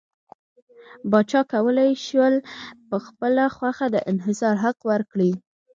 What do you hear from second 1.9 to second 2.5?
شول